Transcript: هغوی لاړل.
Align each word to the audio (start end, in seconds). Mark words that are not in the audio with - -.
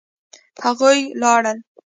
هغوی 0.65 0.99
لاړل. 1.21 1.57